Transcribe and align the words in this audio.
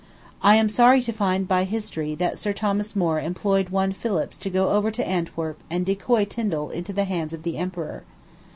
I 0.41 0.55
am 0.55 0.67
sorry 0.67 1.03
to 1.03 1.11
find, 1.13 1.47
by 1.47 1.63
history, 1.63 2.15
that 2.15 2.39
Sir 2.39 2.53
Thomas 2.53 2.95
More 2.95 3.19
employed 3.21 3.69
one 3.69 3.91
Phillips 3.93 4.35
to 4.39 4.49
go 4.49 4.69
over 4.69 4.89
to 4.89 5.07
Antwerp 5.07 5.59
and 5.69 5.85
decoy 5.85 6.25
Tindal 6.25 6.71
into 6.71 6.91
the 6.91 7.03
hands 7.03 7.33
of 7.33 7.43
the 7.43 7.57
emperor. 7.59 8.01